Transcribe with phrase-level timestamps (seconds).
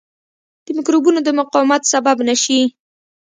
[0.65, 2.61] د مکروبونو د مقاومت سبب نه شي.